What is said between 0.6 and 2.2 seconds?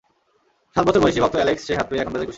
সাত বছর বয়সী ভক্ত অ্যালেক্স সেই হাত পেয়ে এখন